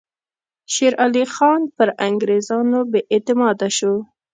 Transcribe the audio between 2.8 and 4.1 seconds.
بې اعتماده شو.